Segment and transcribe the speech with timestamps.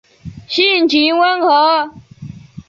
[0.47, 1.91] 性情温和。